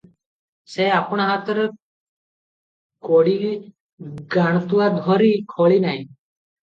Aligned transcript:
ସେ 0.75 0.85
ଆପଣା 0.99 1.27
ହାତରେ 1.31 1.65
କୋଡ଼ି 3.09 3.35
ଗାଣ୍ତୁଆ 4.37 4.89
ଧରି 4.97 5.33
ଖୋଳିନାହିଁ। 5.55 6.05